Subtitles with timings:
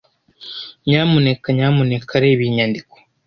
[0.85, 2.93] Nyamuneka nyamuneka reba iyi nyandiko?